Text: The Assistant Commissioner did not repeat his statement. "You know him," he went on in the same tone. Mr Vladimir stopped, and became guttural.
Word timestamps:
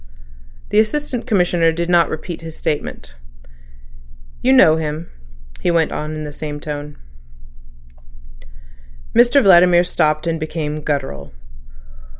The 0.69 0.79
Assistant 0.79 1.27
Commissioner 1.27 1.71
did 1.71 1.87
not 1.87 2.09
repeat 2.09 2.41
his 2.41 2.57
statement. 2.57 3.13
"You 4.41 4.51
know 4.51 4.77
him," 4.77 5.11
he 5.59 5.69
went 5.69 5.91
on 5.91 6.15
in 6.15 6.23
the 6.23 6.31
same 6.31 6.59
tone. 6.59 6.97
Mr 9.15 9.43
Vladimir 9.43 9.83
stopped, 9.83 10.25
and 10.25 10.39
became 10.39 10.81
guttural. 10.81 11.33